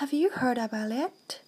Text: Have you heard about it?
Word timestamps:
Have 0.00 0.14
you 0.14 0.30
heard 0.30 0.56
about 0.56 0.92
it? 0.92 1.42